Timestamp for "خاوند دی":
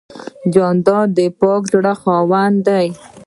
2.01-2.87